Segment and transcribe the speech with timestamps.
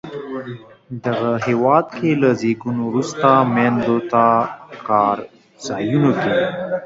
[1.05, 4.25] دغه هېواد کې له زیږون وروسته میندو ته
[4.87, 5.17] کار
[5.65, 6.35] ځایونو کې